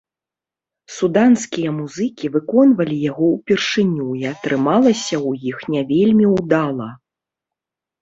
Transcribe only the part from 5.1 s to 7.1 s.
ў іх не вельмі ўдала.